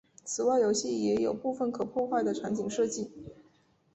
[0.23, 3.11] 此外游戏也有部分可破坏的场景设计。